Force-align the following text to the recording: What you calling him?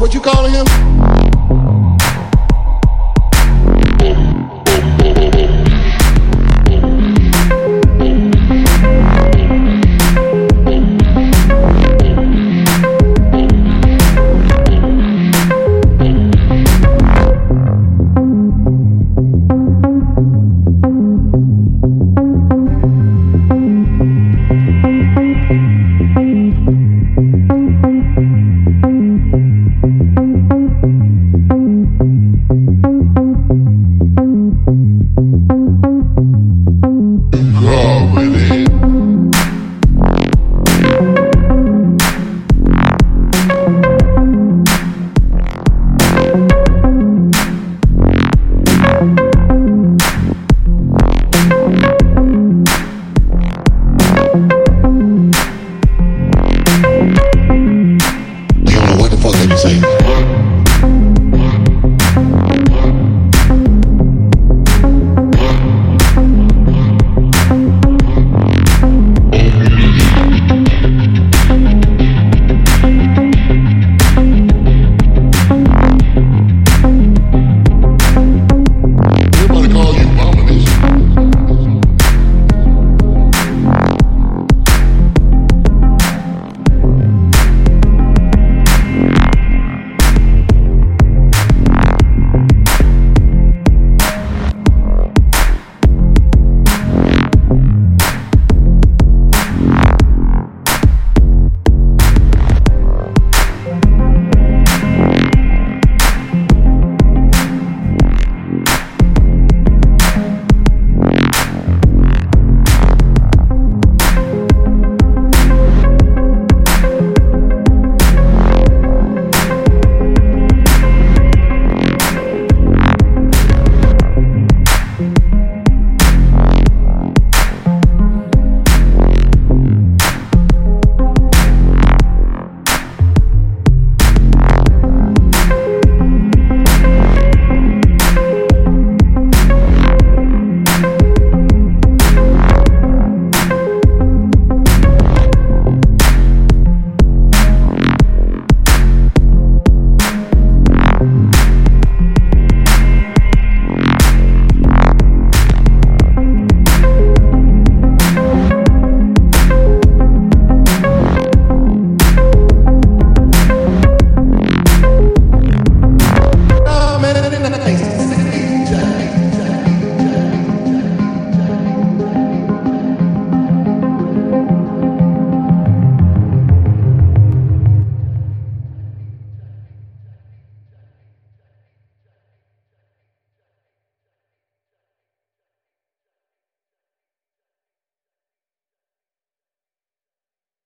What 0.00 0.14
you 0.14 0.20
calling 0.22 0.54
him? 0.54 0.99